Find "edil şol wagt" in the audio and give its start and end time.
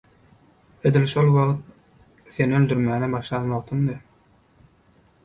0.89-2.33